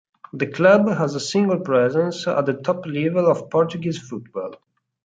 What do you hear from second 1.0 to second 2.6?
a single presence at the